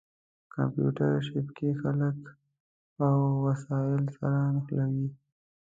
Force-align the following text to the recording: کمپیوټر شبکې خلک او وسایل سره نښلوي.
کمپیوټر 0.53 1.11
شبکې 1.27 1.69
خلک 1.81 2.19
او 3.05 3.17
وسایل 3.45 4.03
سره 4.17 4.39
نښلوي. 4.55 5.07